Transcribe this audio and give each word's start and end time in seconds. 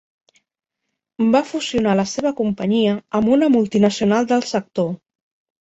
Va 1.35 1.41
fusionar 1.49 1.93
la 2.01 2.07
seva 2.13 2.33
companyia 2.41 2.97
amb 3.21 3.33
una 3.37 3.53
multinacional 3.59 4.31
del 4.33 4.47
sector. 4.57 4.91